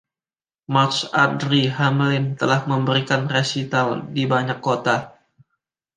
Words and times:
Marc-André 0.73 1.61
Hamelin 1.77 2.25
telah 2.39 2.61
memberikan 2.71 3.21
resital 3.35 3.87
di 4.15 4.23
banyak 4.33 4.57
kota. 4.67 4.97